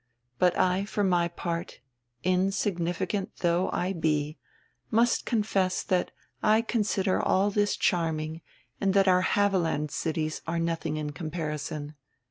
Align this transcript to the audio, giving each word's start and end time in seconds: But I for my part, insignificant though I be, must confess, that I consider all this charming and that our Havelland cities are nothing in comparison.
But 0.39 0.57
I 0.57 0.85
for 0.85 1.03
my 1.03 1.27
part, 1.27 1.79
insignificant 2.23 3.35
though 3.41 3.69
I 3.71 3.93
be, 3.93 4.39
must 4.89 5.27
confess, 5.27 5.83
that 5.83 6.09
I 6.41 6.63
consider 6.63 7.21
all 7.21 7.51
this 7.51 7.77
charming 7.77 8.41
and 8.79 8.95
that 8.95 9.07
our 9.07 9.21
Havelland 9.21 9.91
cities 9.91 10.41
are 10.47 10.57
nothing 10.57 10.97
in 10.97 11.11
comparison. 11.11 11.93